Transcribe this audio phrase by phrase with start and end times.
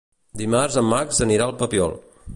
[0.41, 1.99] Dimarts en Max anirà al Papiol.